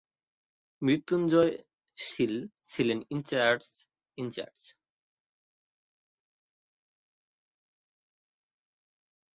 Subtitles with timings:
[0.81, 1.53] মৃত্যুঞ্জয়
[1.97, 2.35] সিল
[2.65, 3.65] ছিলেন incharge
[4.17, 4.61] in charge.